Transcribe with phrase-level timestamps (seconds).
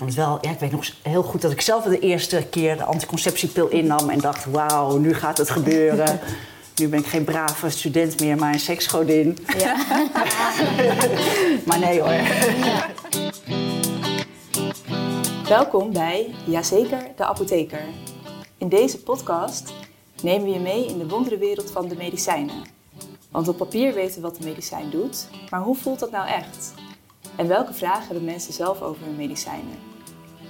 [0.00, 2.76] vond het wel, ja, ik weet nog heel goed dat ik zelf de eerste keer
[2.76, 6.20] de anticonceptiepil innam en dacht: wauw, nu gaat het gebeuren.
[6.76, 9.38] Nu ben ik geen brave student meer, maar een seksgodin.
[9.58, 9.76] Ja.
[11.66, 12.12] maar nee hoor.
[12.12, 12.86] Ja.
[15.48, 17.82] Welkom bij Jazeker, de apotheker.
[18.58, 19.72] In deze podcast
[20.22, 22.62] nemen we je mee in de wonderenwereld van de medicijnen.
[23.30, 26.72] Want op papier weten we wat de medicijn doet, maar hoe voelt dat nou echt?
[27.36, 29.89] En welke vragen hebben mensen zelf over hun medicijnen?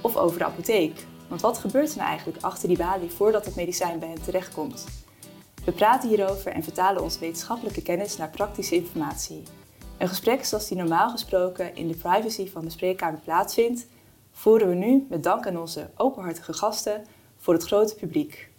[0.01, 1.05] Of over de apotheek?
[1.27, 4.85] Want wat gebeurt er nou eigenlijk achter die balie voordat het medicijn bij hen terechtkomt?
[5.65, 9.43] We praten hierover en vertalen onze wetenschappelijke kennis naar praktische informatie.
[9.97, 13.87] Een gesprek zoals die normaal gesproken in de privacy van de spreekkamer plaatsvindt,
[14.31, 17.05] voeren we nu met dank aan onze openhartige gasten
[17.37, 18.49] voor het grote publiek.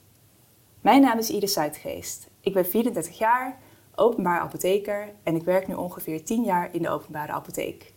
[0.81, 2.29] Mijn naam is Iris Zuidgeest.
[2.41, 3.59] Ik ben 34 jaar,
[3.95, 7.92] openbaar apotheker en ik werk nu ongeveer 10 jaar in de openbare apotheek.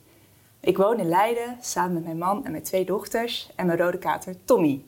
[0.65, 3.97] Ik woon in Leiden samen met mijn man en mijn twee dochters en mijn rode
[3.97, 4.85] kater Tommy.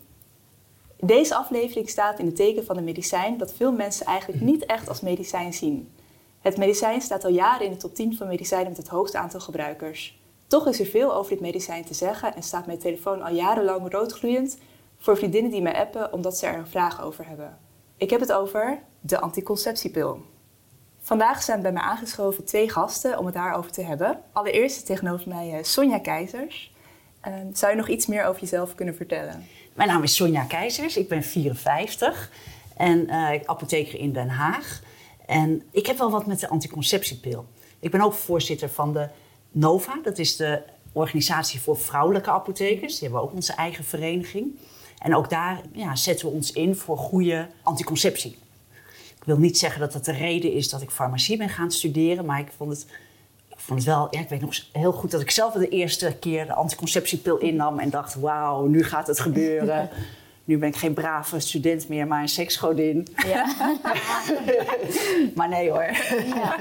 [0.99, 4.89] Deze aflevering staat in het teken van een medicijn dat veel mensen eigenlijk niet echt
[4.89, 5.91] als medicijn zien.
[6.39, 9.39] Het medicijn staat al jaren in de top 10 van medicijnen met het hoogste aantal
[9.39, 10.19] gebruikers.
[10.47, 13.91] Toch is er veel over dit medicijn te zeggen en staat mijn telefoon al jarenlang
[13.91, 14.57] roodgloeiend
[14.97, 17.57] voor vriendinnen die mij appen omdat ze er een vraag over hebben.
[17.97, 20.21] Ik heb het over de anticonceptiepil.
[21.07, 24.19] Vandaag zijn bij mij aangeschoven twee gasten om het daarover te hebben.
[24.31, 26.71] Allereerst tegenover mij eh, Sonja Keizers.
[27.27, 29.45] Uh, zou je nog iets meer over jezelf kunnen vertellen?
[29.73, 32.31] Mijn naam is Sonja Keizers, ik ben 54
[32.77, 34.81] en uh, apotheker in Den Haag.
[35.25, 37.45] En ik heb wel wat met de anticonceptiepil.
[37.79, 39.09] Ik ben ook voorzitter van de
[39.51, 42.93] NOVA, dat is de organisatie voor vrouwelijke apothekers.
[42.93, 44.59] Die hebben ook onze eigen vereniging.
[44.97, 48.37] En ook daar ja, zetten we ons in voor goede anticonceptie.
[49.27, 52.39] Wil niet zeggen dat dat de reden is dat ik farmacie ben gaan studeren, maar
[52.39, 52.85] ik vond het,
[53.47, 56.15] ik vond het wel, ja, ik weet nog heel goed dat ik zelf de eerste
[56.19, 59.89] keer de anticonceptiepil innam en dacht: wauw, nu gaat het gebeuren.
[60.43, 63.07] Nu ben ik geen brave student meer, maar een seksgodin.
[63.25, 63.55] Ja.
[65.35, 65.89] maar nee hoor.
[66.35, 66.55] Ja.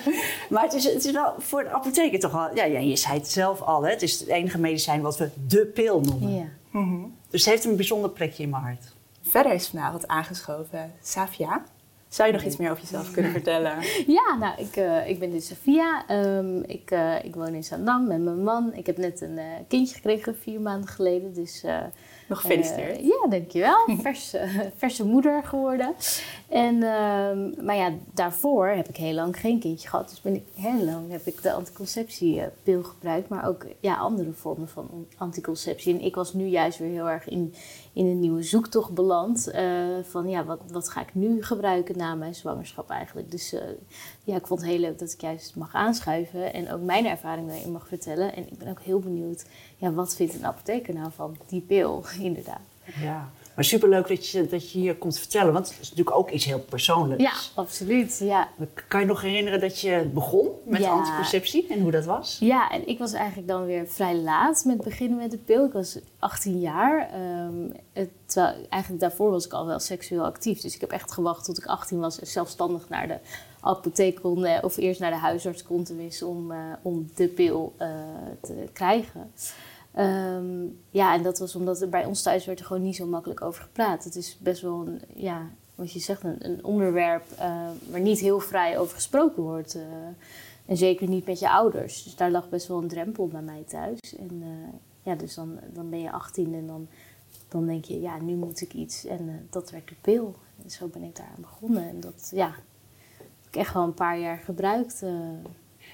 [0.50, 2.54] maar het is, het is wel voor de apotheker toch wel...
[2.54, 3.90] Ja, ja, je zei het zelf al, hè?
[3.90, 6.34] het is het enige medicijn wat we de pil noemen.
[6.34, 6.44] Ja.
[6.70, 8.92] Mm Dus het heeft een bijzonder plekje in mijn hart.
[9.22, 11.64] Verder is vanavond aangeschoven Safia.
[12.08, 13.72] Zou je nog iets meer over jezelf kunnen vertellen?
[14.06, 16.04] Ja, nou, ik, uh, ik ben dus Safia.
[16.10, 18.74] Um, ik, uh, ik woon in Zandam met mijn man.
[18.74, 21.34] Ik heb net een uh, kindje gekregen vier maanden geleden.
[21.34, 21.64] Dus
[22.28, 23.00] nog gefeliciteerd.
[23.00, 23.84] Ja, dankjewel.
[24.02, 25.94] Vers, uh, verse moeder geworden.
[26.48, 30.08] En, uh, maar ja, daarvoor heb ik heel lang geen kindje gehad.
[30.08, 33.28] Dus ben ik heel lang heb ik de anticonceptiepil gebruikt.
[33.28, 35.94] Maar ook ja, andere vormen van anticonceptie.
[35.94, 37.54] En ik was nu juist weer heel erg in,
[37.98, 39.48] in een nieuwe zoektocht beland.
[39.54, 43.30] Uh, van ja, wat, wat ga ik nu gebruiken na mijn zwangerschap eigenlijk.
[43.30, 43.54] Dus
[44.24, 46.52] ja, ik vond het heel leuk dat ik juist mag aanschuiven.
[46.52, 48.34] En ook mijn ervaring daarin mag vertellen.
[48.34, 49.44] En ik ben ook heel benieuwd,
[49.76, 52.04] ja, wat vindt een apotheker nou van die pil?
[52.20, 52.60] inderdaad.
[53.00, 56.30] Ja, maar superleuk dat je, dat je hier komt vertellen, want het is natuurlijk ook
[56.30, 57.22] iets heel persoonlijks.
[57.22, 58.18] Ja, absoluut.
[58.18, 58.48] Ja.
[58.88, 60.90] Kan je nog herinneren dat je begon met ja.
[60.90, 62.36] anticonceptie en hoe dat was?
[62.40, 65.64] Ja, en ik was eigenlijk dan weer vrij laat met beginnen met de pil.
[65.64, 67.10] Ik was 18 jaar.
[67.46, 70.60] Um, het, terwijl, eigenlijk daarvoor was ik al wel seksueel actief.
[70.60, 73.18] Dus ik heb echt gewacht tot ik 18 was en zelfstandig naar de
[73.60, 77.88] apotheek kon, of eerst naar de huisarts kon tenminste om, uh, om de pil uh,
[78.40, 79.32] te krijgen.
[79.96, 83.06] Um, ja, en dat was omdat er bij ons thuis werd er gewoon niet zo
[83.06, 84.04] makkelijk over gepraat.
[84.04, 88.40] Het is best wel een, ja, wat je zegt, een, onderwerp uh, waar niet heel
[88.40, 89.76] vrij over gesproken wordt.
[89.76, 89.82] Uh,
[90.66, 92.02] en zeker niet met je ouders.
[92.02, 94.16] Dus daar lag best wel een drempel bij mij thuis.
[94.16, 94.46] En uh,
[95.02, 96.88] ja, dus dan, dan ben je 18 en dan,
[97.48, 99.04] dan denk je, ja, nu moet ik iets.
[99.04, 100.34] En dat werd de pil.
[100.64, 101.88] En zo ben ik daar aan begonnen.
[101.88, 102.50] En dat, ja,
[103.16, 105.02] heb ik echt wel een paar jaar gebruikt.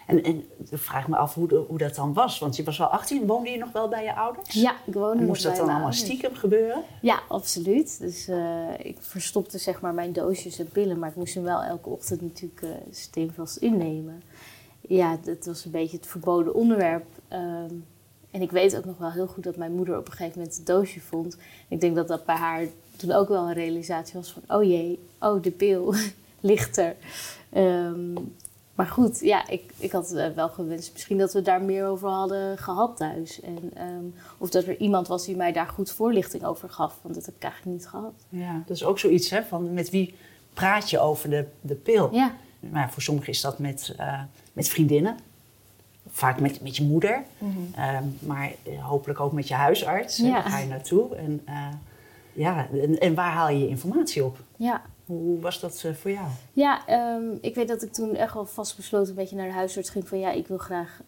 [0.07, 0.37] En, en
[0.71, 2.39] ik vraag me af hoe, hoe dat dan was.
[2.39, 4.55] Want je was wel 18, woonde je nog wel bij je ouders?
[4.55, 6.83] Ja, ik woonde Moest dat dan allemaal stiekem gebeuren?
[7.01, 7.99] Ja, absoluut.
[7.99, 11.63] Dus uh, ik verstopte zeg maar mijn doosjes en pillen, maar ik moest hem wel
[11.63, 14.23] elke ochtend natuurlijk uh, steenvast innemen.
[14.81, 17.07] Ja, dat was een beetje het verboden onderwerp.
[17.33, 17.85] Um,
[18.31, 20.57] en ik weet ook nog wel heel goed dat mijn moeder op een gegeven moment
[20.57, 21.37] het doosje vond.
[21.69, 22.67] Ik denk dat dat bij haar
[22.97, 24.57] toen ook wel een realisatie was van...
[24.57, 25.95] oh jee, oh de pil
[26.41, 26.97] ligt er.
[27.57, 28.35] Um,
[28.75, 32.09] maar goed, ja, ik, ik had uh, wel gewenst misschien dat we daar meer over
[32.09, 33.41] hadden gehad thuis.
[33.41, 36.99] En, um, of dat er iemand was die mij daar goed voorlichting over gaf.
[37.03, 38.13] Want dat heb ik eigenlijk niet gehad.
[38.29, 39.43] Ja, dat is ook zoiets, hè?
[39.43, 40.15] Van met wie
[40.53, 42.09] praat je over de, de pil?
[42.13, 42.35] Ja.
[42.61, 44.21] Maar voor sommigen is dat met, uh,
[44.53, 45.19] met vriendinnen.
[46.09, 47.23] Vaak met, met je moeder.
[47.39, 47.85] Mm -hmm.
[47.97, 50.17] um, maar uh, hopelijk ook met je huisarts.
[50.17, 50.33] Ja.
[50.33, 51.17] Daar ga je naartoe.
[51.17, 51.43] En,
[52.33, 54.39] ja, en, en, waar haal je je informatie op?
[54.57, 56.27] Ja, Hoe was dat voor jou?
[56.53, 59.91] Ja, ehm, ik weet dat ik toen echt wel vastbesloten een beetje naar de huisarts
[59.91, 61.01] ging van ja, ik wil graag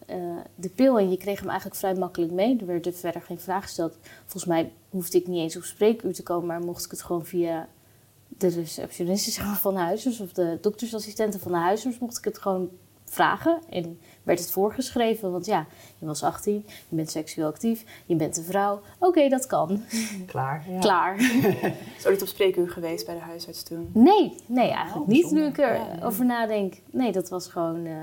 [0.55, 0.99] de pil.
[0.99, 2.57] En je kreeg hem eigenlijk vrij makkelijk mee.
[2.59, 3.97] Er werd er verder geen vraag gesteld.
[4.21, 7.25] Volgens mij hoefde ik niet eens op spreekuur te komen, maar mocht ik het gewoon
[7.25, 7.67] via
[8.27, 12.69] de receptionisten van de huisarts of de doktersassistenten van de huisarts, mocht ik het gewoon
[13.09, 13.59] vragen.
[13.69, 15.65] En werd het voorgeschreven, want ja,
[15.99, 18.81] je was 18, je bent seksueel actief, je bent een vrouw.
[18.99, 19.83] Oké, dat kan.
[20.25, 20.65] Klaar.
[20.69, 20.79] Ja.
[20.79, 21.19] Klaar.
[21.97, 23.89] Is ooit op spreekuur geweest bij de huisarts toen?
[23.93, 25.31] Nee, nee eigenlijk oh, niet.
[25.31, 26.81] Nu ik erover ja, nadenk.
[26.91, 27.93] Nee, dat was gewoon uh,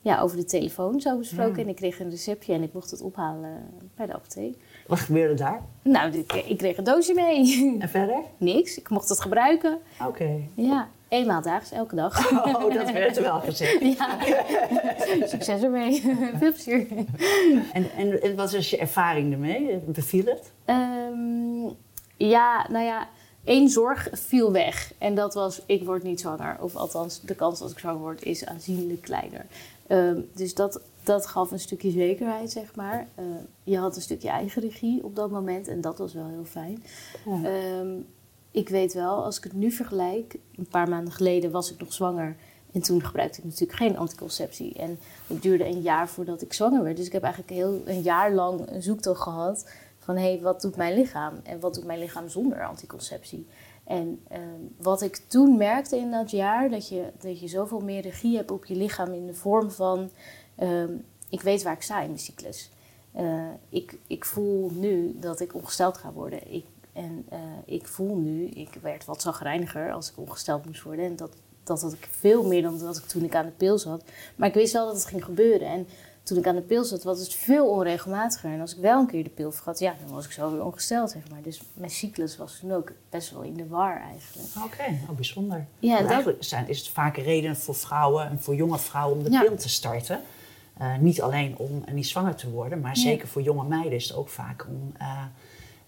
[0.00, 1.62] ja, over de telefoon zo besproken.
[1.62, 4.56] En ik kreeg een receptje en ik mocht het ophalen bij de apotheek.
[4.92, 5.60] Wat gebeurde daar?
[5.82, 7.76] Nou, ik, ik kreeg een doosje mee.
[7.78, 8.20] En verder?
[8.36, 8.78] Niks.
[8.78, 9.78] Ik mocht het gebruiken.
[10.06, 10.40] Oké.
[10.54, 10.88] Ja.
[11.08, 12.30] Eenmaal daags, elke dag.
[12.32, 13.80] Oh, dat werd wel gezegd.
[13.96, 14.18] Ja.
[15.26, 16.00] Succes ermee.
[16.40, 16.86] Veel plezier.
[17.72, 19.78] En, en, en, wat was je ervaring ermee?
[19.86, 20.50] Beviel het?
[20.66, 21.76] Um,
[22.16, 23.08] ja, nou ja,
[23.44, 24.92] één zorg viel weg.
[24.98, 26.56] En dat was, ik word niet zwanger.
[26.60, 29.46] Of althans, de kans dat ik zwanger word is aanzienlijk kleiner.
[29.88, 33.08] Um, dus dat, dat gaf een stukje zekerheid, zeg maar.
[33.18, 33.24] Uh,
[33.64, 35.68] je had een stukje eigen regie op dat moment.
[35.68, 36.82] En dat was wel heel fijn.
[37.24, 37.78] Ja.
[37.80, 38.06] Um,
[38.50, 41.92] ik weet wel, als ik het nu vergelijk, een paar maanden geleden was ik nog
[41.92, 42.36] zwanger.
[42.72, 44.74] En toen gebruikte ik natuurlijk geen anticonceptie.
[44.74, 46.96] En het duurde een jaar voordat ik zwanger werd.
[46.96, 50.60] Dus ik heb eigenlijk heel een jaar lang een zoektocht gehad van hé, hey, wat
[50.60, 51.34] doet mijn lichaam?
[51.42, 53.46] En wat doet mijn lichaam zonder anticonceptie?
[53.84, 54.38] En uh,
[54.76, 58.50] wat ik toen merkte in dat jaar, dat je, dat je zoveel meer regie hebt
[58.50, 60.10] op je lichaam in de vorm van
[60.58, 60.84] uh,
[61.28, 62.70] ik weet waar ik sta in de cyclus.
[63.16, 66.52] Uh, ik, ik voel nu dat ik ongesteld ga worden.
[66.52, 71.04] Ik en uh, ik voel nu, ik werd wat zagrijniger als ik ongesteld moest worden.
[71.04, 73.78] En dat, dat had ik veel meer dan dat ik toen ik aan de pil
[73.78, 74.04] zat.
[74.36, 75.68] Maar ik wist wel dat het ging gebeuren.
[75.68, 75.86] En
[76.22, 78.50] toen ik aan de pil zat, was het veel onregelmatiger.
[78.50, 80.64] En als ik wel een keer de pil vergat, ja, dan was ik zo weer
[80.64, 81.42] ongesteld, zeg maar.
[81.42, 84.48] Dus mijn cyclus was toen ook best wel in de war eigenlijk.
[84.56, 85.66] Oké, okay, oh, bijzonder.
[85.78, 86.10] Ja, dat...
[86.10, 89.56] Eigenlijk zijn, is het vaak reden voor vrouwen en voor jonge vrouwen om de pil
[89.56, 90.20] te starten.
[90.80, 94.16] Uh, niet alleen om niet zwanger te worden, maar zeker voor jonge meiden is het
[94.16, 94.92] ook vaak om...
[95.00, 95.24] Uh,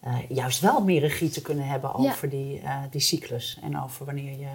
[0.06, 4.38] uh, juist wel meer regie te kunnen hebben over die, die cyclus en over wanneer
[4.38, 4.48] je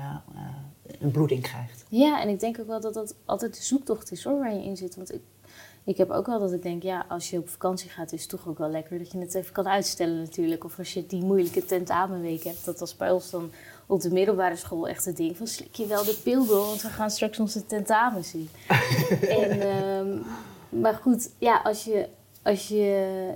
[1.00, 1.86] een bloeding krijgt.
[1.90, 4.64] Ja, en ik denk ook wel dat dat altijd de zoektocht is hoor, waar je
[4.64, 4.96] in zit.
[4.96, 5.22] Want ik,
[5.84, 8.30] ik heb ook wel dat ik denk, ja, als je op vakantie gaat, is het
[8.30, 10.64] toch ook wel lekker dat je het even kan uitstellen natuurlijk.
[10.64, 13.52] Of als je die moeilijke tentamenweek hebt, dat was bij ons dan
[13.89, 16.81] op de middelbare school echt het ding van slik je wel de pil door, want
[16.81, 18.50] we gaan straks onze tentamen zien.
[19.39, 20.24] en, um,
[20.69, 22.07] maar goed, ja, als je,
[22.41, 23.33] als je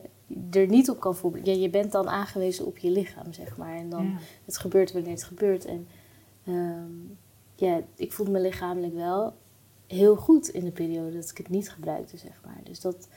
[0.52, 1.56] er niet op kan voorbereiden.
[1.56, 3.76] Ja, je bent dan aangewezen op je lichaam, zeg maar.
[3.76, 5.66] En dan, het gebeurt wanneer het gebeurt.
[5.66, 5.88] En
[6.48, 7.18] um,
[7.56, 9.34] ja, ik voelde me lichamelijk wel
[9.88, 12.60] heel goed in de periode dat ik het niet gebruikte, zeg maar.
[12.64, 13.08] Dus dat,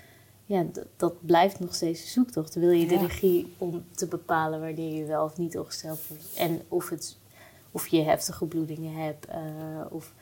[0.47, 0.67] ja,
[0.97, 2.55] dat, blijft nog steeds een zoektocht.
[2.55, 6.35] Wil je de regie om te bepalen wanneer je wel of niet ongesteld wordt.
[6.35, 7.17] En of, het,
[7.77, 9.27] of je heftige bloedingen hebt.
[9.29, 9.37] Uh,
[9.91, 10.13] of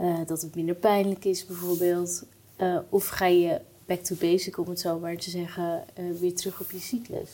[0.00, 2.24] uh, dat het minder pijnlijk is, bijvoorbeeld.
[2.58, 6.34] Uh, of ga je back to basic, om het zo maar te zeggen, uh, weer
[6.34, 7.30] terug op je cyclus.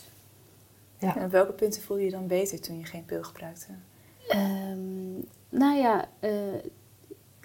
[0.98, 1.16] Ja.
[1.16, 3.66] En op welke punten voel je je dan beter toen je geen pil gebruikte?
[4.34, 6.30] Um, nou ja, uh,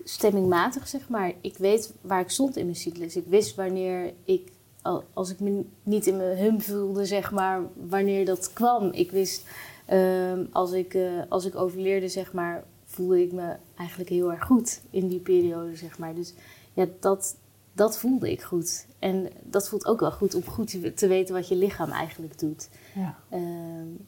[0.03, 1.33] stemmingmatig zeg maar.
[1.41, 3.15] Ik weet waar ik stond in mijn cyclus.
[3.15, 4.51] Ik wist wanneer ik,
[5.13, 8.91] als ik me niet in mijn hum voelde, zeg maar, wanneer dat kwam.
[8.91, 9.43] Ik wist,
[9.91, 14.45] um, als, ik, uh, als ik overleerde, zeg maar, voelde ik me eigenlijk heel erg
[14.45, 16.15] goed in die periode, zeg maar.
[16.15, 16.33] Dus
[16.73, 17.35] ja, dat,
[17.73, 18.87] dat voelde ik goed.
[18.99, 22.69] En dat voelt ook wel goed om goed te weten wat je lichaam eigenlijk doet.
[22.95, 23.39] Ja, uh,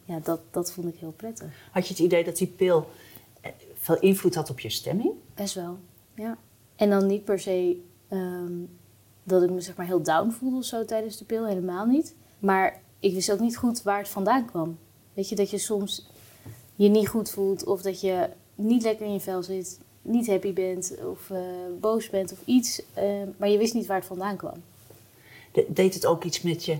[0.05, 1.69] ja dat, dat vond ik heel prettig.
[1.71, 2.87] Had je het idee dat die pil
[3.41, 5.13] eh, veel invloed had op je stemming?
[5.35, 5.77] Best wel,
[6.13, 6.37] ja.
[6.75, 8.69] En dan niet per se um,
[9.23, 12.15] dat ik me zeg maar heel down voelde of zo tijdens de pil, helemaal niet.
[12.39, 14.77] Maar ik wist ook niet goed waar het vandaan kwam.
[15.13, 16.05] Weet je, dat je soms
[16.75, 20.53] je niet goed voelt of dat je niet lekker in je vel zit niet happy
[20.53, 21.39] bent of uh,
[21.79, 23.03] boos bent of iets, uh,
[23.37, 24.63] maar je wist niet waar het vandaan kwam.
[25.51, 26.77] De, deed het ook iets met je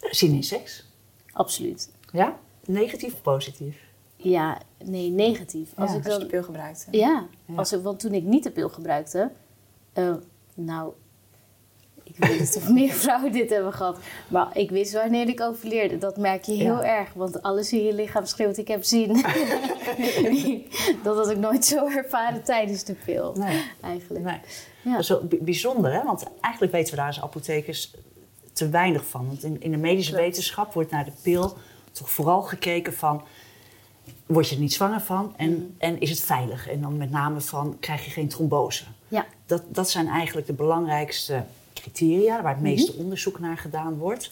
[0.00, 0.84] zin in seks?
[1.32, 1.90] Absoluut.
[2.12, 2.38] Ja?
[2.66, 3.88] Negatief of positief?
[4.16, 5.72] Ja, nee, negatief.
[5.74, 6.86] Als, ik dan, als je de pil gebruikte.
[6.90, 7.54] Ja, ja.
[7.54, 9.30] Als ik, want toen ik niet de pil gebruikte,
[9.94, 10.14] uh,
[10.54, 10.92] nou,
[12.14, 13.98] ik weet niet of meer vrouwen dit hebben gehad.
[14.28, 15.98] Maar ik wist wanneer ik overleerde.
[15.98, 17.12] Dat merk je heel erg.
[17.12, 19.12] Want alles in je lichaam schreeuwt, ik heb zin.
[21.04, 23.34] dat had ik nooit zo ervaren tijdens de pil.
[23.36, 23.64] Nee.
[23.80, 24.24] Eigenlijk.
[24.24, 24.38] Nee.
[24.82, 24.92] Ja.
[24.92, 26.04] Dat is wel bijzonder, hè?
[26.04, 27.94] Want eigenlijk weten we daar als apothekers
[28.52, 29.26] te weinig van.
[29.26, 31.56] Want in, in de medische wetenschap wordt naar de pil
[31.92, 33.22] toch vooral gekeken van...
[34.26, 35.74] Word je er niet zwanger van en, mm.
[35.78, 36.68] en is het veilig?
[36.68, 38.84] En dan met name van, krijg je geen trombose?
[39.08, 39.26] Ja.
[39.46, 41.44] Dat, dat zijn eigenlijk de belangrijkste
[41.80, 43.00] criteria waar het meeste mhm.
[43.02, 44.30] onderzoek naar gedaan wordt.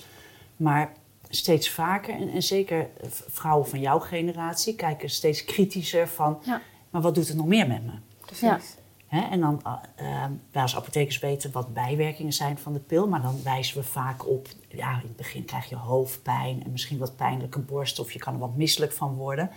[0.56, 0.92] Maar
[1.28, 6.38] steeds vaker, en, en zeker eh, vrouwen van jouw generatie, kijken steeds kritischer van...
[6.44, 6.60] Ja.
[6.90, 7.92] maar wat doet het nog meer met me?
[8.20, 8.76] Precies.
[9.08, 13.42] En dan, uh, wij als apothekers weten wat bijwerkingen zijn van de pil, maar dan
[13.42, 17.58] wijzen we vaak op, ja, in het begin krijg je hoofdpijn en misschien wat pijnlijke
[17.58, 19.50] borst of je kan er wat misselijk van worden.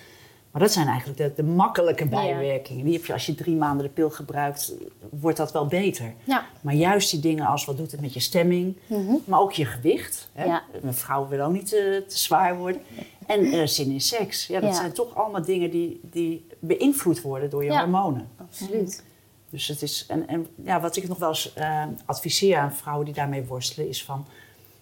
[0.52, 2.84] Maar dat zijn eigenlijk de, de makkelijke bijwerkingen.
[2.86, 4.74] Die heb je als je drie maanden de pil gebruikt,
[5.10, 6.14] wordt dat wel beter.
[6.24, 6.46] Ja.
[6.62, 9.14] Maar juist die dingen als wat doet het met je stemming, Mhm.
[9.26, 10.30] maar ook je gewicht.
[10.34, 10.44] Hè?
[10.46, 10.64] Ja.
[10.82, 12.82] Een vrouw wil ook niet te, te zwaar worden.
[13.28, 14.48] En eh, zin in seks.
[14.48, 14.76] Ja, dat Ja.
[14.76, 17.80] zijn toch allemaal dingen die, die beïnvloed worden door je Ja.
[17.80, 18.28] hormonen.
[18.38, 19.04] Absoluut.
[19.50, 23.06] Dus het is, en, en ja, wat ik nog wel eens eh, adviseer aan vrouwen
[23.06, 24.26] die daarmee worstelen, is van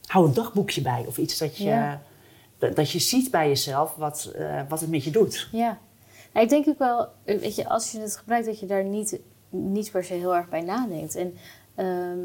[0.06, 1.98] hou een dagboekje bij of iets dat je.
[2.60, 5.48] Dat, dat je ziet bij jezelf wat, eh, wat het met je doet.
[5.52, 5.78] Ja.
[6.34, 8.84] Nou, ik denk ook wel, eh, weet je, als je het gebruikt, dat je daar
[8.84, 11.16] niet, niet per se heel erg bij nadenkt.
[11.16, 11.34] En
[11.76, 12.20] ehm,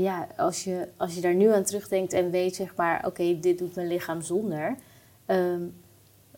[0.00, 3.58] ja, als je, als je daar nu aan terugdenkt en weet, zeg maar, oké, dit
[3.58, 4.76] doet mijn lichaam zonder.
[5.26, 5.60] ehm,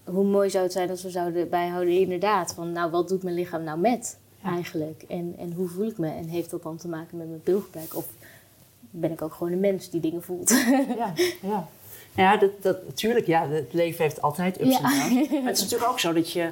[0.04, 3.34] hoe mooi zou het zijn als we zouden bijhouden, inderdaad, van nou, wat doet mijn
[3.34, 4.50] lichaam nou met Ja.
[4.50, 5.02] eigenlijk?
[5.08, 6.08] En, en hoe voel ik me?
[6.08, 7.96] En heeft dat dan te maken met mijn pilgebruik?
[7.96, 8.06] Of
[8.90, 10.48] ben ik ook gewoon een mens die dingen voelt?
[10.96, 11.68] Ja, ja.
[12.14, 15.30] Ja, dat, dat, natuurlijk, ja, het leven heeft altijd ups en downs.
[15.30, 16.50] Maar het is natuurlijk ook zo dat je,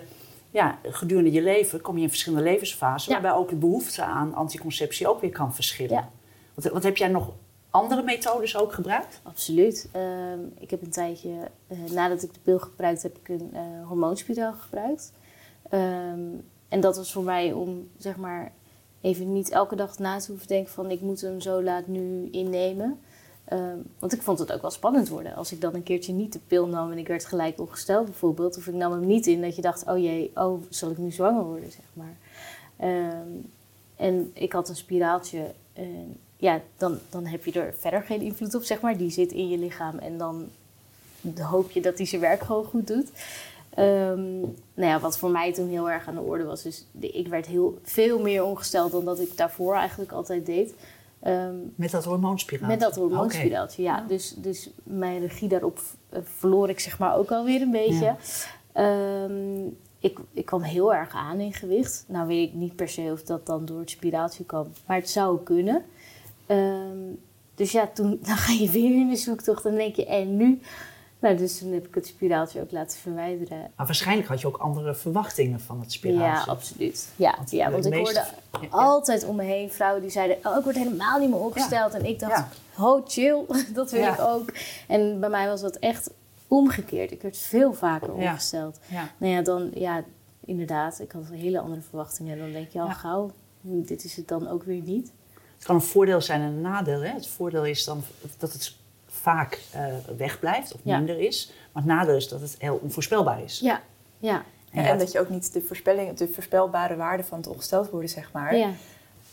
[0.50, 5.08] ja, gedurende je leven kom je in verschillende levensfasen, waarbij ook de behoefte aan anticonceptie
[5.08, 5.94] ook weer kan verschillen.
[5.94, 6.10] Ja.
[6.54, 7.32] Wat, wat heb jij nog
[7.70, 9.20] andere methodes ook gebruikt?
[9.22, 9.88] Absoluut.
[9.92, 11.30] Ehm, ik heb een tijdje,
[11.66, 13.52] eh, nadat ik de pil gebruikt heb, ik een
[13.86, 15.12] hormoonspiraal gebruikt.
[15.70, 16.20] Ehm,
[16.68, 18.52] en dat was voor mij om, zeg maar,
[19.00, 22.28] even niet elke dag na te hoeven denken van ik moet hem zo laat nu
[22.30, 23.00] innemen.
[23.48, 25.34] Ehm, want ik vond het ook wel spannend worden.
[25.34, 28.56] Als ik dan een keertje niet de pil nam en ik werd gelijk ongesteld bijvoorbeeld.
[28.56, 31.10] Of ik nam hem niet in, dat je dacht, oh jee, oh, zal ik nu
[31.10, 32.16] zwanger worden, zeg maar.
[32.76, 33.28] Ehm,
[33.96, 35.54] en ik had een spiraaltje.
[36.36, 38.96] Ja, dan, dan heb je er verder geen invloed op, zeg maar.
[38.96, 40.48] Die zit in je lichaam en dan
[41.40, 43.10] hoop je dat hij zijn werk gewoon goed doet.
[43.74, 44.40] Ehm,
[44.74, 47.46] nou ja, wat voor mij toen heel erg aan de orde was, is ik werd
[47.46, 50.74] heel veel meer ongesteld dan dat ik daarvoor eigenlijk altijd deed.
[51.20, 52.68] Ehm, Met dat hormoonspiraal?
[52.68, 54.04] met dat hormoonspiraaltje, ja.
[54.08, 58.04] Dus, dus mijn regie daarop eh, verloor ik zeg maar ook alweer een beetje.
[58.04, 58.16] Ja.
[58.72, 59.66] Ehm,
[59.98, 62.04] ik, ik kwam heel erg aan in gewicht.
[62.08, 64.66] Nou weet ik niet per se of dat dan door het spiraaltje kwam.
[64.86, 65.84] Maar het zou kunnen.
[66.46, 66.98] Ehm,
[67.54, 70.60] dus ja, toen dan ga je weer in de zoektocht en denk je, en nu?
[71.20, 73.70] Nou, dus toen heb ik het spiraaltje ook laten verwijderen.
[73.76, 76.46] Maar waarschijnlijk had je ook andere verwachtingen van het spiraaltje.
[76.46, 77.08] Ja, absoluut.
[77.16, 78.24] Ja, Want ja, want ik hoorde
[78.60, 80.36] Ja, altijd om me heen vrouwen die zeiden...
[80.42, 81.94] oh, ik word helemaal niet meer ongesteld.
[81.94, 82.48] En ik dacht, Ja.
[82.74, 83.44] ho, chill,
[83.74, 84.52] dat wil ik ook.
[84.88, 86.10] En bij mij was dat echt
[86.48, 87.10] omgekeerd.
[87.10, 88.20] Ik werd veel vaker.
[88.20, 88.38] Ja.
[89.18, 90.04] Nou ja, dan, ja,
[90.44, 92.38] inderdaad, ik had hele andere verwachtingen.
[92.38, 95.12] Dan denk je al gauw, dit is het dan ook weer niet.
[95.56, 97.00] Het kan een voordeel zijn en een nadeel.
[97.00, 97.12] Hè?
[97.12, 98.02] Het voordeel is dan
[98.38, 98.74] dat het
[99.28, 99.84] vaak eh,
[100.16, 100.96] wegblijft of Ja.
[100.96, 101.52] minder is.
[101.72, 103.60] Maar het nadeel is dat het heel onvoorspelbaar is.
[103.60, 103.80] Ja,
[104.18, 104.42] ja,
[104.72, 108.32] En, dat je ook niet de, voorspelling, de voorspelbare waarde van het ongesteld worden, zeg
[108.32, 108.56] maar.
[108.56, 108.70] ja.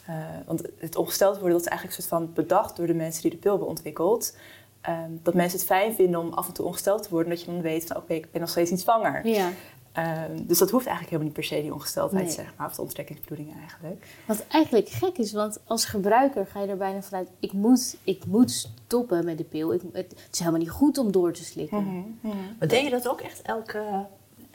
[0.05, 3.21] Eh, want het ongesteld worden, dat is eigenlijk een soort van bedacht door de mensen
[3.21, 4.37] die de pil hebben ontwikkeld.
[4.81, 7.29] Ehm, dat mensen het fijn vinden om af en toe ongesteld te worden.
[7.29, 9.27] Dat je dan weet van, oké, ik ben nog steeds niet zwanger.
[9.27, 9.49] ja.
[9.95, 12.33] Ehm, dus dat hoeft eigenlijk helemaal niet per se, die ongesteldheid, Nee.
[12.33, 12.67] zeg maar.
[12.67, 14.07] Of de onttrekkingsbloeding eigenlijk.
[14.25, 17.29] Wat eigenlijk gek is, want als gebruiker ga je er bijna vanuit...
[17.39, 19.73] ik moet, ik moet stoppen met de pil.
[19.73, 22.17] Ik, het, het is helemaal niet goed om door te slikken.
[22.59, 24.05] Maar deed je dat ook echt elke,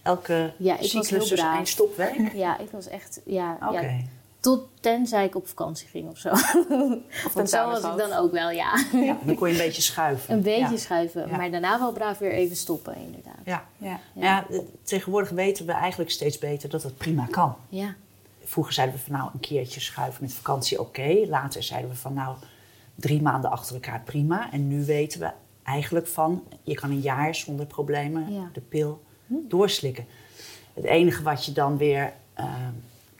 [0.03, 1.57] elke Ja, ik was cyclus, heel dus braaf.
[1.57, 2.33] één stopweek?
[2.33, 3.21] Ja, ik was echt...
[3.27, 3.81] Ja, Oké.
[3.81, 3.97] ja,
[4.41, 6.29] tot tenzij ik op vakantie ging of zo.
[7.35, 8.85] Want zo was ik dan ook wel, ja.
[8.93, 10.35] Ja, dan kon je een beetje schuiven.
[10.35, 10.77] Een beetje Ja.
[10.77, 11.29] schuiven.
[11.29, 11.37] Ja.
[11.37, 13.35] Maar daarna wel braaf weer even stoppen, inderdaad.
[13.45, 13.65] Ja.
[13.79, 14.01] Ja.
[14.15, 14.47] Ja.
[14.51, 17.55] eh, tegenwoordig weten we eigenlijk steeds beter dat het prima kan.
[17.69, 17.95] Ja,
[18.45, 21.25] Vroeger zeiden we van nou een keertje schuiven met vakantie, oké.
[21.29, 22.37] Later zeiden we van nou
[22.95, 24.53] drie maanden achter elkaar prima.
[24.53, 25.31] En nu weten we
[25.63, 28.49] eigenlijk van je kan een jaar zonder problemen Ja.
[28.53, 30.07] de pil doorslikken.
[30.75, 32.45] Het enige wat je dan weer eh,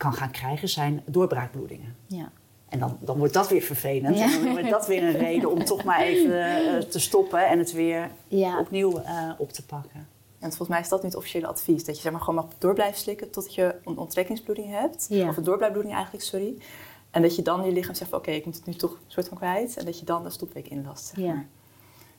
[0.01, 1.97] kan gaan krijgen zijn doorbraakbloedingen.
[2.07, 2.31] ja.
[2.69, 4.19] En dan, dan wordt dat weer vervelend.
[4.19, 4.25] Ja.
[4.25, 7.59] En dan wordt dat weer een reden om toch maar even eh, te stoppen en
[7.59, 8.59] het weer Ja.
[8.59, 10.09] opnieuw eh, op te pakken.
[10.39, 11.85] En volgens mij is dat nu het officiële advies.
[11.85, 15.07] Dat je zeg maar, gewoon mag door blijven slikken tot je een onttrekkingsbloeding hebt.
[15.09, 15.29] Ja.
[15.29, 16.55] Of een doorblijfbloeding eigenlijk, sorry.
[17.11, 18.99] En dat je dan je lichaam zegt van oké, ik moet het nu toch een
[19.07, 19.77] soort van kwijt.
[19.77, 21.33] En dat je dan de stopweek inlast, zeg Ja.
[21.33, 21.47] maar.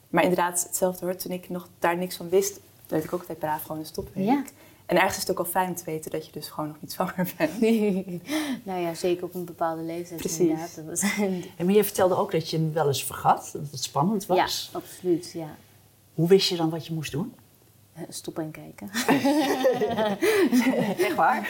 [0.09, 1.15] Maar inderdaad, hetzelfde hoor.
[1.15, 4.53] Toen ik nog daar niks van wist, deed ik ook altijd braaf gewoon een stopweek.
[4.91, 4.98] Ja.
[4.98, 6.77] En ergens is het ook al fijn om te weten dat je dus gewoon nog
[6.81, 7.60] niet zwanger bent.
[8.65, 10.39] nou ja, zeker op een bepaalde leeftijd Precies.
[10.39, 10.75] inderdaad.
[10.75, 11.01] Dat was-
[11.57, 14.36] En maar je vertelde ook dat je hem wel eens vergat, dat het spannend ja,
[14.36, 14.69] was.
[14.74, 15.55] absoluut, ja.
[16.13, 17.33] Hoe wist je dan wat je moest doen?
[17.93, 18.89] Eh, Stoppen en kijken.
[21.05, 21.50] Echt waar?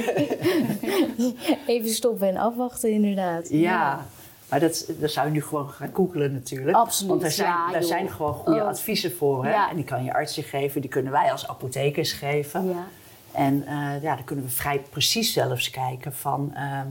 [1.67, 3.50] Even stoppen en afwachten, inderdaad.
[3.50, 4.05] Ja.
[4.50, 6.77] Maar dat, dat zou je nu gewoon gaan googelen natuurlijk.
[6.77, 8.67] Absoluut, Want er zijn, ja, daar zijn gewoon goede Oh.
[8.67, 9.45] adviezen voor.
[9.45, 9.51] Hè?
[9.51, 9.69] Ja.
[9.69, 12.67] En die kan je arts je geven, die kunnen wij als apothekers geven.
[12.69, 12.88] Ja.
[13.33, 16.88] En eh, ja, dan kunnen we vrij precies zelfs kijken van ehm,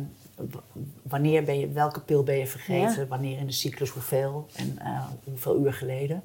[1.03, 3.07] wanneer ben je, welke pil ben je vergeten, Ja.
[3.07, 6.23] wanneer in de cyclus, hoeveel en eh, hoeveel uur geleden.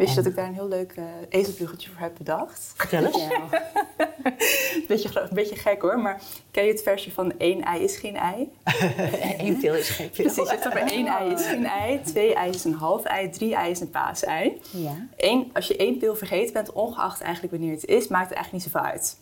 [0.00, 0.94] Wist je En- dat ik daar een heel leuk
[1.28, 2.72] ezelbruggetje voor heb bedacht?
[2.76, 3.16] Vertel eens.
[3.28, 3.48] Ja.
[4.88, 8.48] beetje, beetje gek hoor, maar ken je het versje van één ei is geen ei?
[9.38, 10.24] Eén pil is geen pil.
[10.24, 13.30] Precies, je hebt er één ei is geen ei, twee ei is een half ei,
[13.30, 14.60] drie ei is een paasei.
[14.70, 15.06] Ja.
[15.16, 18.52] Eén, als je één pil vergeten bent, ongeacht eigenlijk wanneer het is, maakt het eigenlijk
[18.64, 19.16] niet zoveel uit.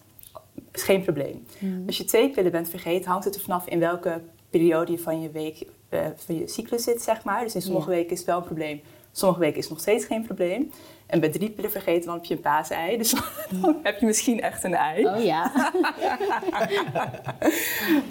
[0.72, 1.46] is geen probleem.
[1.86, 4.20] Als je twee pillen bent vergeten, hangt het er vanaf in welke
[4.50, 7.42] periode je van je week, eh, van je cyclus zit, zeg maar.
[7.44, 7.96] Dus in sommige Ja.
[7.96, 8.80] weken is het wel een probleem,
[9.18, 10.72] sommige weken is het nog steeds geen probleem.
[11.06, 12.96] En bij drie pillen vergeten, dan heb je een paasei.
[12.98, 13.14] Dus
[13.62, 15.06] dan heb je misschien echt een ei.
[15.06, 15.50] Oh ja.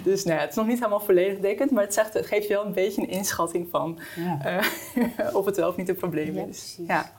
[0.02, 2.46] Dus nou ja, het is nog niet helemaal volledig dekkend, maar het, zegt, het geeft
[2.48, 4.38] je wel een beetje een inschatting van Ja.
[4.44, 6.46] eh, of het wel of niet een probleem Ja, is.
[6.46, 6.86] precies.
[6.86, 7.10] Ja.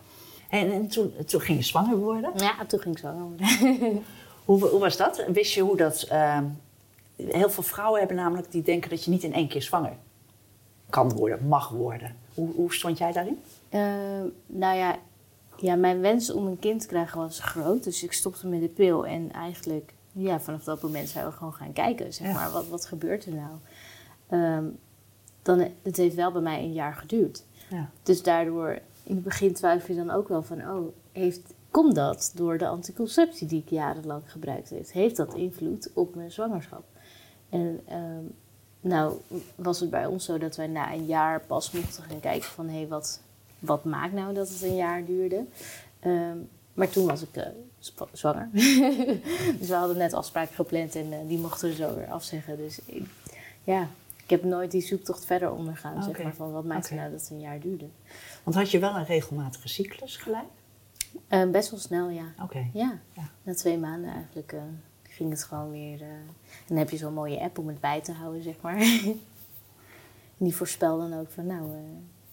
[0.50, 2.32] En, en toen, toen ging je zwanger worden.
[2.36, 4.04] Ja, toen ging ik zo worden.
[4.46, 5.24] Hoe, hoe was dat?
[5.28, 6.02] Wist je hoe dat...
[6.10, 6.44] ehm,
[7.16, 9.94] heel veel vrouwen hebben namelijk die denken dat je niet in één keer zwanger
[10.90, 12.16] kan worden, mag worden.
[12.34, 13.40] Hoe, hoe stond jij daarin?
[13.70, 13.82] Eh,
[14.46, 14.96] nou ja,
[15.58, 17.84] ja, mijn wens om een kind te krijgen was groot.
[17.84, 19.06] Dus ik stopte met de pil.
[19.08, 22.14] En eigenlijk, ja, vanaf dat moment zijn we gewoon gaan kijken.
[22.14, 22.34] Zeg Ja.
[22.34, 23.56] maar, wat, wat gebeurt er nou?
[24.30, 24.66] Ehm,
[25.42, 27.44] dan, het heeft wel bij mij een jaar geduurd.
[27.70, 27.90] Ja.
[28.04, 30.62] Dus daardoor, in het begin twijfel je dan ook wel van...
[30.72, 34.92] Oh, heeft, komt dat door de anticonceptie die ik jarenlang gebruikt heb?
[34.92, 36.84] Heeft dat invloed op mijn zwangerschap?
[37.50, 38.24] En ehm,
[38.82, 39.14] nou
[39.56, 42.68] was het bij ons zo dat wij na een jaar pas mochten gaan kijken van...
[42.68, 43.20] hé, hey, wat,
[43.60, 45.46] wat maakt nou dat het een jaar duurde?
[46.00, 46.38] Ehm,
[46.74, 47.48] maar toen was ik eh,
[48.12, 48.50] zwanger.
[49.60, 52.58] dus we hadden net afspraken gepland en eh, die mochten we zo weer afzeggen.
[52.58, 53.08] Dus ik,
[53.64, 53.88] ja,
[54.24, 57.30] ik heb nooit die zoektocht verder ondergaan, zeg maar, van wat maakt nou dat het
[57.30, 57.86] een jaar duurde.
[58.44, 60.44] Want had je wel een regelmatige cyclus gelijk?
[61.28, 62.34] Eh, best wel snel, ja.
[62.44, 62.70] Oké.
[62.74, 63.30] Ja, Ja.
[63.44, 64.62] na twee maanden eigenlijk eh,
[65.20, 66.02] ging het gewoon weer.
[66.02, 66.36] eh, en
[66.68, 68.78] dan heb je zo'n mooie app om het bij te houden, zeg maar.
[68.78, 69.22] En
[70.38, 71.78] die voorspel dan ook van, nou, eh,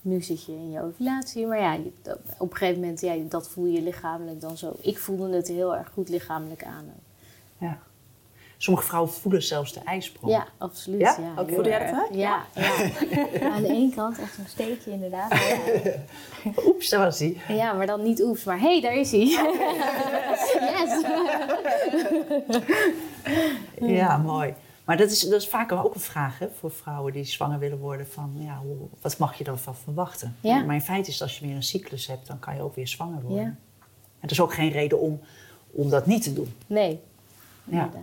[0.00, 1.46] nu zit je in je ovulatie.
[1.46, 4.76] Maar ja, je- op een gegeven moment, ja, dat voel je lichamelijk dan zo.
[4.80, 6.84] Ik voelde het heel erg goed lichamelijk aan.
[7.58, 7.78] Ja.
[8.58, 10.32] Sommige vrouwen voelen zelfs de ijsprong.
[10.32, 11.00] Ja, absoluut.
[11.00, 11.16] Ja?
[11.20, 12.14] Ja, heel Voelde jij dat ook?
[12.14, 12.70] Ja, ja.
[13.54, 15.32] aan de ene kant echt een steekje inderdaad.
[16.66, 17.36] Oeps, daar was hij.
[17.48, 19.24] ja, maar dan niet oefs, maar hé, hey, daar is hij.
[23.80, 24.54] Ja, mooi.
[24.84, 27.78] Maar dat is, dat is vaak ook een vraag hè, voor vrouwen die zwanger willen
[27.78, 28.06] worden.
[28.06, 30.36] Van, ja, hoe, wat mag je dan van verwachten?
[30.40, 30.62] Ja.
[30.64, 32.88] Maar in feite is als je weer een cyclus hebt, dan kan je ook weer
[32.88, 33.42] zwanger worden.
[33.44, 33.54] Ja.
[34.20, 35.20] En er is ook geen reden om,
[35.70, 36.54] om dat niet te doen.
[36.66, 37.00] Nee,
[37.64, 37.72] Ja.
[37.72, 38.02] inderdaad.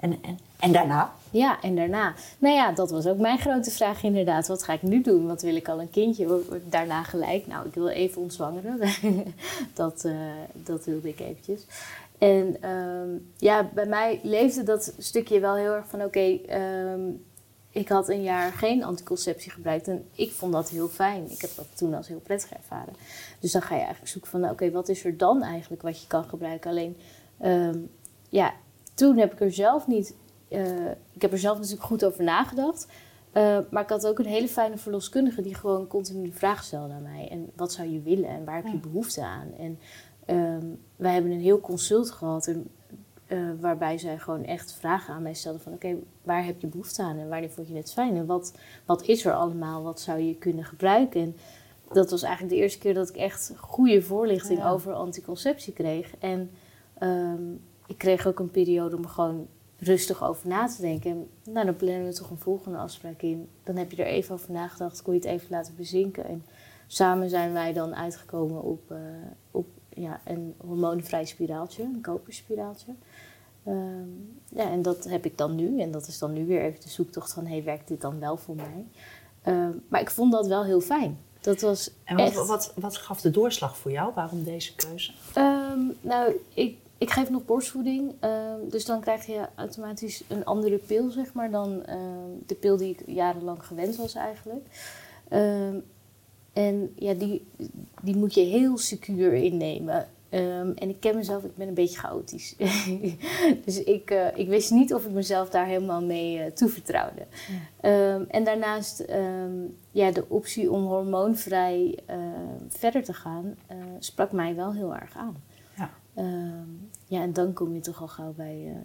[0.00, 1.12] En, en, en daarna?
[1.30, 2.14] Ja, en daarna.
[2.38, 4.48] Nou ja, dat was ook mijn grote vraag inderdaad.
[4.48, 5.26] Wat ga ik nu doen?
[5.26, 6.42] Wat wil ik al een kindje?
[6.68, 7.46] Daarna gelijk.
[7.46, 8.78] Nou, ik wil even ontzwangeren.
[9.74, 10.12] dat, eh,
[10.52, 11.66] dat wilde ik eventjes.
[12.18, 16.02] En ehm, ja, bij mij leefde dat stukje wel heel erg van...
[16.04, 17.00] Oké, ehm,
[17.70, 19.88] ik had een jaar geen anticonceptie gebruikt.
[19.88, 21.30] En ik vond dat heel fijn.
[21.30, 22.94] Ik heb dat toen als heel prettig ervaren.
[23.40, 24.50] Dus dan ga je eigenlijk zoeken van...
[24.50, 26.70] Oké, wat is er dan eigenlijk wat je kan gebruiken?
[26.70, 26.96] Alleen,
[27.38, 27.78] ehm,
[28.28, 28.54] ja,
[28.98, 30.14] toen heb ik er zelf niet
[30.48, 32.86] eh, ik heb er zelf natuurlijk goed over nagedacht.
[33.32, 36.92] Eh, maar ik had ook een hele fijne verloskundige die gewoon continu de vraag stelde
[36.92, 37.28] aan mij.
[37.30, 39.48] En wat zou je willen en waar heb je behoefte aan?
[39.58, 39.78] En
[40.24, 42.70] ehm, wij hebben een heel consult gehad en,
[43.26, 45.72] eh, waarbij zij gewoon echt vragen aan mij stelde van...
[45.72, 48.16] Oké, waar heb je behoefte aan en wanneer vond je het fijn?
[48.16, 48.52] En wat,
[48.86, 49.82] wat is er allemaal?
[49.82, 51.20] Wat zou je kunnen gebruiken?
[51.20, 51.36] En
[51.92, 54.70] dat was eigenlijk de eerste keer dat ik echt goede voorlichting Ja.
[54.70, 56.14] over anticonceptie kreeg.
[56.18, 56.50] En
[56.98, 57.42] ehm,
[57.88, 59.46] ik kreeg ook een periode om er gewoon
[59.78, 61.10] rustig over na te denken.
[61.10, 63.48] En, nou, dan plannen we toch een volgende afspraak in.
[63.62, 66.24] Dan heb je er even over nagedacht, kon je het even laten bezinken.
[66.24, 66.44] En
[66.86, 68.98] samen zijn wij dan uitgekomen op, eh,
[69.50, 72.92] op ja, een hormoonvrij spiraaltje, een koperspiraaltje.
[73.64, 74.08] Ehm,
[74.48, 75.80] ja, en dat heb ik dan nu.
[75.80, 78.36] En dat is dan nu weer even de zoektocht van, hey, werkt dit dan wel
[78.36, 78.86] voor mij?
[79.42, 81.18] Ehm, maar ik vond dat wel heel fijn.
[81.40, 82.46] Dat was En wat, echt...
[82.46, 84.12] wat, wat gaf de doorslag voor jou?
[84.14, 85.12] Waarom deze keuze?
[85.34, 88.12] Ehm, nou, ik, ik geef nog borstvoeding.
[88.20, 92.76] ehm, dus dan krijg je automatisch een andere pil, zeg maar, dan ehm, de pil
[92.76, 94.66] die ik jarenlang gewend was eigenlijk.
[95.28, 95.76] Ehm,
[96.52, 97.46] en ja, die,
[98.02, 100.08] die moet je heel secuur innemen.
[100.28, 102.54] En ik ken mezelf, ik ben een beetje chaotisch.
[103.64, 107.26] dus ik, eh, ik wist niet of ik mezelf daar helemaal mee eh, toevertrouwde.
[108.28, 109.04] En daarnaast,
[109.90, 111.98] ja, de optie om hormoonvrij
[112.68, 115.36] verder te gaan, eh, sprak mij wel heel erg aan.
[116.18, 116.22] Ja.
[116.22, 116.68] Ehm,
[117.06, 118.80] ja, en dan kom je toch al gauw bij eh,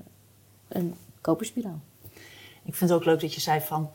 [0.68, 1.80] een koperspiraal.
[2.64, 3.90] Ik vind het ook leuk dat je zei van...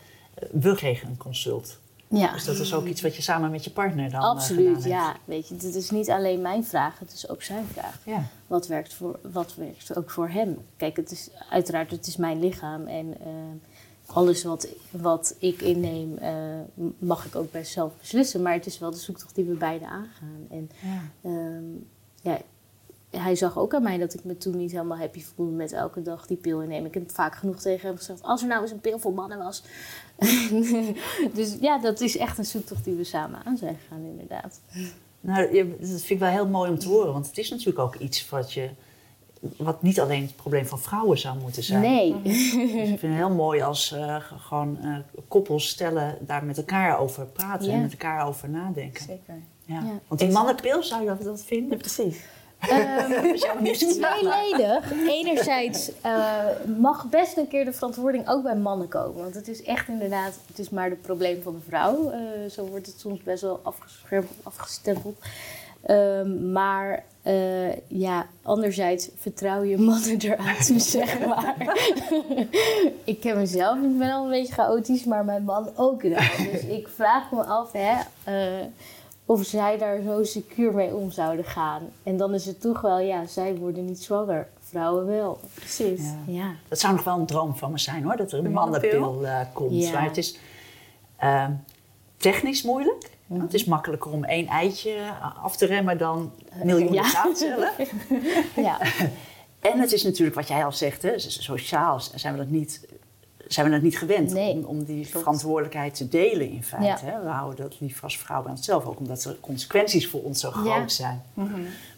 [0.52, 1.78] we kregen een consult.
[2.08, 2.32] Ja.
[2.32, 5.16] Dus dat is ook iets wat je samen met je partner dan eh, Absoluut, ja.
[5.24, 7.98] Weet je, dit is niet alleen mijn vraag, het is ook zijn vraag.
[8.04, 8.22] Ja.
[8.46, 10.58] Wat werkt, voor, wat werkt ook voor hem?
[10.76, 13.26] Kijk, het is uiteraard, het is mijn lichaam en eh,
[14.06, 16.34] alles wat, wat ik inneem eh,
[16.98, 18.42] mag ik ook best zelf beslissen.
[18.42, 20.46] Maar het is wel de zoektocht die we beide aangaan.
[20.50, 21.00] En Ja.
[21.22, 21.64] ehm,
[22.22, 22.40] ja,
[23.10, 26.02] hij zag ook aan mij dat ik me toen niet helemaal happy voelde met elke
[26.02, 26.86] dag die pil innemen.
[26.86, 29.38] Ik heb vaak genoeg tegen hem gezegd, als er nou eens een pil voor mannen
[29.38, 29.62] was.
[31.34, 34.60] dus ja, dat is echt een zoektocht die we samen aan zijn gegaan, inderdaad.
[35.20, 37.78] Nou, je- dat vind ik wel heel mooi om te horen, want het is natuurlijk
[37.78, 38.68] ook iets wat je.
[39.56, 41.80] Wat niet alleen het probleem van vrouwen zou moeten zijn.
[41.80, 42.22] Nee.
[42.22, 44.96] Dus ik vind het heel mooi als eh, gewoon eh,
[45.28, 47.82] koppels stellen daar met elkaar over praten en Ja.
[47.82, 49.04] met elkaar over nadenken.
[49.04, 49.34] Zeker.
[49.64, 49.74] Ja.
[49.80, 49.98] Ja.
[50.08, 51.78] Want die mannenpil, zou je dat, dat vinden?
[51.78, 52.20] precies.
[52.58, 53.12] Ehm,
[53.64, 54.18] eerste vraag.
[54.18, 54.92] Tweeledig.
[55.08, 56.44] Enerzijds eh,
[56.78, 59.22] mag best een keer de verantwoording ook bij mannen komen.
[59.22, 62.10] Want het is echt inderdaad, het is maar het probleem van de vrouw.
[62.10, 63.60] Eh, zo wordt het soms best wel
[64.42, 65.18] afgestempeld.
[65.82, 71.76] Ehm, maar eh, ja, anderzijds vertrouw je mannen eraan toe, zeg maar.
[73.04, 76.20] ik ken mezelf, ik ben al een beetje chaotisch, maar mijn man ook wel.
[76.52, 77.94] Dus ik vraag me af, hè...
[79.28, 81.82] eh, of zij daar zo secuur mee om zouden gaan.
[82.02, 84.48] En dan is het toch wel, ja, zij worden niet zwanger.
[84.60, 85.40] Vrouwen wel.
[85.54, 86.00] Precies.
[86.00, 86.32] Ja.
[86.34, 86.54] Ja.
[86.68, 89.40] Dat zou nog wel een droom van me zijn hoor, dat er een mannenpil eh,
[89.52, 89.82] komt.
[89.82, 89.92] Ja.
[89.92, 90.38] Maar het is
[91.16, 91.52] ehm,
[92.16, 93.10] technisch moeilijk.
[93.26, 93.40] Mhm.
[93.40, 94.96] Het is makkelijker om één eitje
[95.42, 96.32] af te remmen dan
[96.64, 97.08] miljoenen ja.
[97.08, 97.70] zaadcellen.
[98.68, 98.78] ja.
[99.60, 102.88] En het is natuurlijk wat jij al zegt, hè, sociaal zijn we dat niet,
[103.48, 105.18] zijn we dat niet gewend Nee, om, om die klopt.
[105.18, 107.06] verantwoordelijkheid te delen in feite.
[107.06, 107.12] Ja.
[107.12, 107.22] Hè.
[107.22, 110.50] We houden dat liever als vrouw bij onszelf, ook omdat de consequenties voor ons zo
[110.50, 110.88] groot Ja.
[110.88, 111.22] zijn.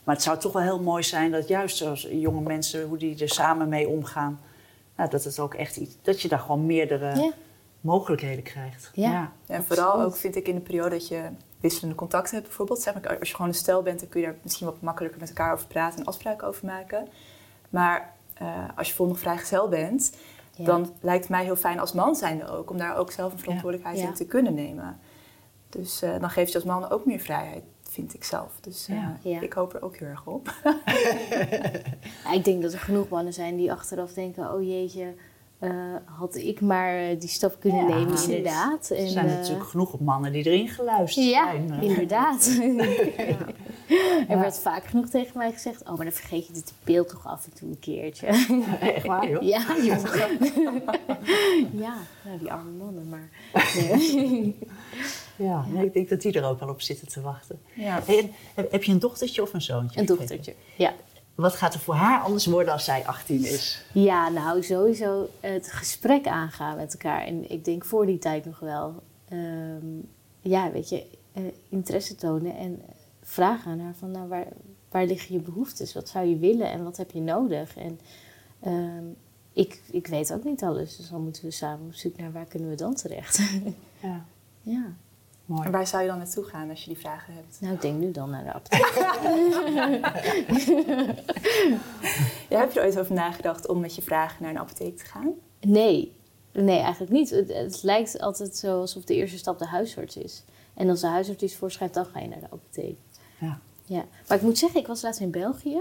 [0.05, 3.19] Maar het zou toch wel heel mooi zijn dat juist als jonge mensen, hoe die
[3.23, 4.41] er samen mee omgaan,
[4.97, 7.31] nou, dat het ook echt iets, dat je daar gewoon meerdere Ja.
[7.81, 8.91] mogelijkheden krijgt.
[8.95, 9.33] Ja.
[9.47, 11.23] En vooral ook vind ik in de periode dat je
[11.61, 12.81] wisselende contacten hebt bijvoorbeeld.
[12.81, 15.21] Zeg maar, als je gewoon een stel bent, dan kun je daar misschien wat makkelijker
[15.21, 17.09] met elkaar over praten en afspraken over maken.
[17.71, 20.13] Maar eh, als je bijvoorbeeld nog vrijgezel bent,
[20.57, 20.65] Ja.
[20.65, 23.39] dan lijkt het mij heel fijn als man zijnde ook, om daar ook zelf een
[23.39, 24.07] verantwoordelijkheid Ja.
[24.09, 24.99] in te kunnen nemen.
[25.69, 28.53] Dus eh, dan geeft je als man ook meer vrijheid, vind ik zelf.
[28.61, 29.17] Dus eh, Ja.
[29.23, 29.41] Ja.
[29.41, 30.55] ik hoop er ook heel erg op.
[32.25, 34.53] Ja, ik denk dat er genoeg mannen zijn die achteraf denken...
[34.55, 35.15] oh jeetje,
[35.59, 35.71] eh,
[36.05, 38.29] had ik maar die stap kunnen Ja, nemen, precies.
[38.29, 38.91] inderdaad.
[38.91, 41.71] Er En, zijn eh, natuurlijk genoeg mannen die erin geluisterd Ja, zijn.
[41.73, 41.83] eh.
[41.83, 42.51] inderdaad.
[44.29, 45.83] Er werd vaak genoeg tegen mij gezegd...
[45.83, 48.27] oh, maar dan vergeet je dit beeld toch af en toe een keertje.
[48.95, 49.43] Echt waar, joh.
[49.43, 50.05] Ja, joh.
[51.73, 53.29] ja, nou, die arme mannen, maar...
[53.75, 54.59] Nee.
[55.37, 57.61] Ja, ik denk dat die er ook wel op zitten te wachten.
[57.75, 58.01] Ja.
[58.05, 60.01] Hey, en heb, heb je een dochtertje of een zoontje?
[60.01, 60.93] Een dochtertje, ja.
[61.35, 63.85] Wat gaat er voor haar anders worden als zij 18 is?
[63.93, 67.23] Ja, nou sowieso het gesprek aangaan met elkaar.
[67.23, 69.03] En ik denk voor die tijd nog wel.
[69.29, 69.87] ehm,
[70.41, 72.83] ja, weet je, eh, interesse tonen en
[73.31, 74.47] vragen aan haar van nou, waar,
[74.91, 75.95] waar liggen je behoeftes?
[75.95, 77.77] Wat zou je willen en wat heb je nodig?
[77.77, 78.01] En
[78.61, 79.05] ehm,
[79.53, 82.47] ik, ik weet ook niet alles, dus dan moeten we samen op zoek naar waar
[82.47, 83.41] kunnen we dan terecht.
[84.01, 84.25] Ja,
[84.75, 84.93] ja,
[85.45, 85.65] mooi.
[85.65, 87.61] En waar zou je dan naartoe gaan als je die vragen hebt?
[87.61, 88.93] nou ik denk nu dan naar de apotheek.
[92.49, 95.05] Ja, heb je er ooit over nagedacht om met je vragen naar een apotheek te
[95.05, 95.35] gaan?
[95.61, 96.13] Nee,
[96.53, 97.31] nee, eigenlijk niet.
[97.31, 100.45] Het, het lijkt altijd zo alsof de eerste stap de huisarts is.
[100.75, 102.97] En als de huisarts iets voorschrijft, dan ga je naar de apotheek.
[103.41, 103.61] Ja.
[103.85, 105.81] Ja, maar ik moet zeggen, ik was laatst in België.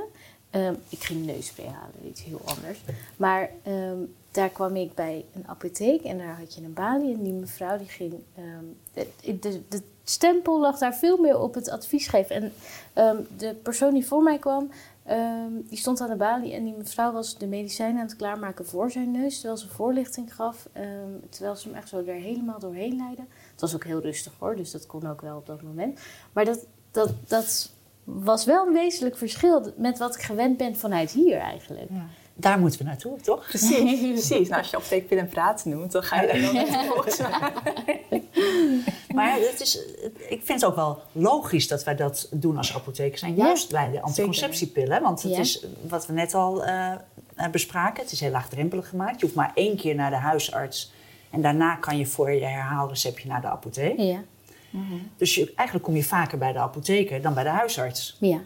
[0.50, 2.80] Ehm, ik ging neusspray halen, iets heel anders.
[3.18, 3.98] Maar ehm,
[4.32, 7.14] daar kwam ik bij een apotheek en daar had je een balie.
[7.14, 8.14] En die mevrouw die ging...
[8.36, 12.36] ehm, de, de, de stempel lag daar veel meer op het advies geven.
[12.36, 12.54] En
[13.38, 14.72] de persoon die voor mij kwam,
[15.64, 16.54] die stond aan de balie.
[16.54, 19.36] En die mevrouw was de medicijnen aan het klaarmaken voor zijn neus.
[19.36, 20.68] Terwijl ze voorlichting gaf.
[21.30, 23.24] terwijl ze hem echt zo er helemaal doorheen leidde.
[23.52, 26.00] Het was ook heel rustig hoor, dus dat kon ook wel op dat moment.
[26.34, 27.70] Maar dat, dat, dat
[28.04, 31.88] was wel een wezenlijk verschil met wat ik gewend ben vanuit hier eigenlijk.
[31.90, 32.06] Ja.
[32.34, 33.46] Daar moeten we naartoe, toch?
[33.48, 34.48] Precies, precies.
[34.50, 38.24] Nou, als je apotheek en praten noemt, dan ga je daar wel naartoe volgens mij.
[39.14, 39.80] Maar het is,
[40.30, 43.22] ik vind het ook wel logisch dat wij dat doen als apothekers.
[43.22, 44.96] En juist bij de anticonceptiepillen.
[44.96, 45.40] hè, Want het Ja.
[45.40, 46.92] is wat we net al eh,
[47.36, 48.04] eh, bespraken.
[48.04, 49.20] Het is heel laagdrempelig gemaakt.
[49.20, 50.92] Je hoeft maar één keer naar de huisarts.
[51.30, 53.98] En daarna kan je voor je herhaalreceptje naar de apotheek.
[54.00, 54.20] Ja,
[55.18, 58.18] Dus je, eigenlijk kom je vaker bij de apotheker dan bij de huisarts.
[58.20, 58.42] ja,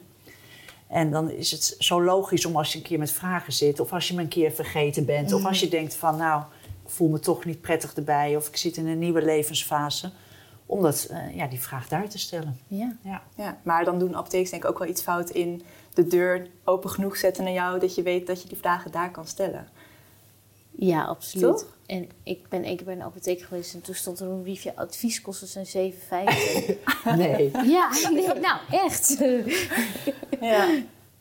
[0.88, 3.80] En dan is het zo logisch om als je een keer met vragen zit...
[3.80, 5.34] of als je me een keer vergeten bent...
[5.34, 6.44] of als je denkt van nou,
[6.84, 8.36] ik voel me toch niet prettig erbij...
[8.36, 10.12] of ik zit in een nieuwe levensfase...
[10.66, 12.60] om dat, eh, ja, die vraag daar te stellen.
[12.68, 12.98] ja.
[13.04, 13.22] Ja.
[13.36, 15.62] Ja, maar dan doen apothekers denk ik ook wel iets fout in
[15.94, 19.12] de deur open genoeg zetten naar jou, dat je weet dat je die vragen daar
[19.12, 19.68] kan stellen.
[20.76, 21.58] Ja, absoluut.
[21.58, 21.73] Toch?
[21.94, 24.76] En ik ben één keer bij een apotheek geweest en toen stond er een briefje:
[24.76, 26.00] advieskosten zijn 7,50.
[27.16, 27.52] Nee.
[27.52, 27.90] ja,
[28.42, 29.18] nou echt.
[30.40, 30.70] Ja.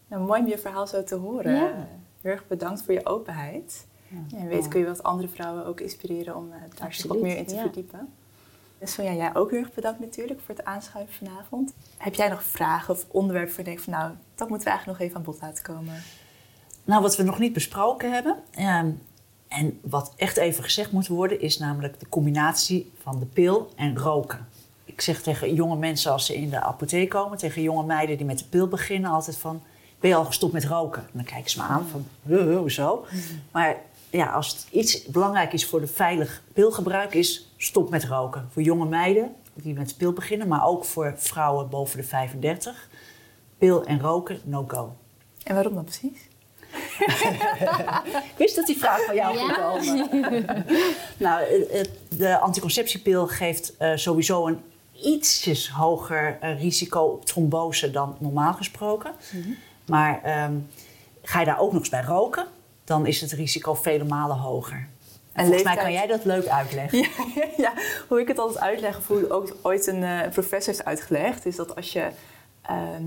[0.07, 1.55] Nou, mooi om je verhaal zo te horen.
[1.55, 1.89] Ja.
[2.21, 3.87] Heel erg bedankt voor je openheid.
[4.09, 4.39] Ja.
[4.39, 7.37] En weet kun je wat andere vrouwen ook inspireren om eh, daar zich wat meer
[7.37, 7.61] in te ja.
[7.61, 8.09] verdiepen.
[8.79, 11.73] Dus Sonja, jij ook heel erg bedankt natuurlijk voor het aanschuiven vanavond.
[11.97, 14.99] Heb jij nog vragen of onderwerpen waar je denkt van nou, dat moeten we eigenlijk
[14.99, 16.03] nog even aan bod laten komen?
[16.85, 18.91] Nou, wat we nog niet besproken hebben, ehm,
[19.53, 23.99] en wat echt even gezegd moet worden, is namelijk de combinatie van de pil en
[23.99, 24.49] roken.
[24.85, 28.27] Ik zeg tegen jonge mensen als ze in de apotheek komen, tegen jonge meiden die
[28.27, 29.63] met de pil beginnen, altijd van:
[30.01, 31.03] Ben je al gestopt met roken?
[31.03, 33.07] En dan kijken ze me aan van: "Huh, huh, hoezo?
[33.51, 33.77] Maar
[34.11, 38.49] ja, als het iets belangrijk is voor de veilig pilgebruik, is stop met roken.
[38.51, 42.89] Voor jonge meiden die met de pil beginnen, maar ook voor vrouwen boven de 35.
[43.59, 44.97] Pil en roken, no go.
[45.43, 46.29] En waarom dan precies?
[48.25, 49.41] Ik wist dat die vraag van jou Ja.
[49.41, 50.65] ging komen.
[51.17, 51.45] nou,
[52.09, 54.61] de anticonceptiepil geeft eh, sowieso een
[54.93, 59.13] ietsjes hoger eh, risico op trombose dan normaal gesproken.
[59.87, 60.55] Maar ehm,
[61.23, 62.47] ga je daar ook nog eens bij roken,
[62.85, 64.89] dan is het risico vele malen hoger.
[65.33, 66.99] En volgens mij kan jij dat leuk uitleggen.
[66.99, 67.09] Ja,
[67.57, 67.73] ja,
[68.09, 71.77] hoe ik het altijd uitleg, hoe ook ooit een eh, professor heeft uitgelegd, is dat
[71.77, 72.09] als je
[72.63, 73.05] ehm,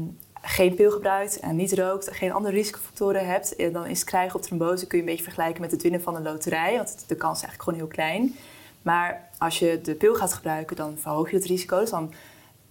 [0.48, 4.42] geen pil gebruikt en niet rookt, geen andere risicofactoren hebt, eh, dan is krijgen op
[4.42, 7.38] trombose kun je een beetje vergelijken met het winnen van een loterij, want de kans
[7.38, 8.36] is eigenlijk gewoon heel klein.
[8.82, 11.80] Maar als je de pil gaat gebruiken, dan verhoog je het risico.
[11.80, 12.14] Dus dan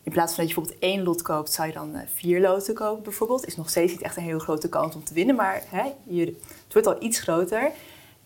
[0.03, 2.75] in plaats van dat je bijvoorbeeld één lot koopt, zou je dan eh, vier loten
[2.75, 3.47] kopen bijvoorbeeld.
[3.47, 6.25] Is nog steeds niet echt een heel grote kans om te winnen, maar hè, je,
[6.65, 7.71] het wordt al iets groter.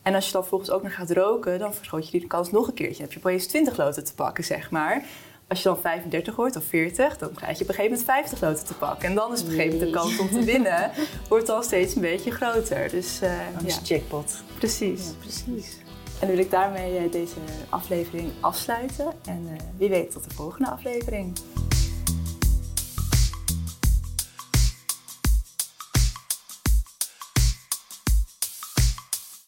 [0.03, 2.67] En als je dan volgens ook nog gaat roken, dan vergroot je die kans nog
[2.69, 3.03] een keertje.
[3.03, 5.05] Heb je opeens 20 loten te pakken, zeg maar.
[5.49, 8.41] Als je dan 35 wordt of 40, dan krijg je op een gegeven moment 50
[8.41, 9.09] loten te pakken.
[9.09, 10.91] En dan is op een gegeven moment de kans om te winnen,
[11.29, 12.91] wordt dan steeds een beetje groter.
[12.91, 14.43] Dus ja, is jackpot.
[14.59, 15.03] precies.
[15.19, 15.77] Precies.
[16.21, 17.35] En dan wil ik daarmee eh, deze
[17.69, 19.13] aflevering afsluiten.
[19.25, 21.39] En eh, wie weet tot de volgende aflevering.